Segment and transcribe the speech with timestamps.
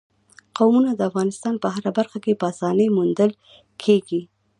[0.57, 3.31] قومونه د افغانستان په هره برخه کې په اسانۍ موندل
[3.83, 4.21] کېږي.